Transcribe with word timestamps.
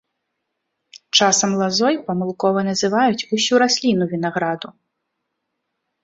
Часам 1.17 1.51
лазой 1.59 1.95
памылкова 2.07 2.63
называюць 2.69 3.27
усю 3.37 3.59
расліну 3.65 4.07
вінаграду. 4.15 4.67